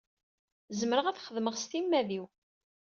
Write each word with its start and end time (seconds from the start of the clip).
Zemreɣ 0.79 1.05
ad 1.07 1.15
t-xedmeɣ 1.15 1.53
s 1.57 1.63
timmad-iw. 1.65 2.25